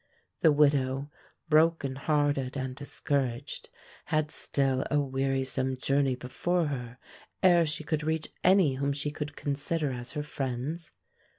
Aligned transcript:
The 0.41 0.51
widow, 0.51 1.11
broken 1.47 1.95
hearted 1.95 2.57
and 2.57 2.75
discouraged, 2.75 3.69
had 4.05 4.31
still 4.31 4.83
a 4.89 4.99
wearisome 4.99 5.77
journey 5.77 6.15
before 6.15 6.65
her 6.69 6.97
ere 7.43 7.67
she 7.67 7.83
could 7.83 8.01
reach 8.01 8.29
any 8.43 8.73
whom 8.77 8.93
she 8.93 9.11
could 9.11 9.35
consider 9.35 9.91
as 9.91 10.13
her 10.13 10.23
friends. 10.23 10.89